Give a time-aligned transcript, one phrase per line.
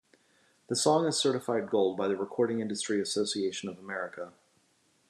[0.67, 4.33] The song is certified gold by the Recording Industry Association of America.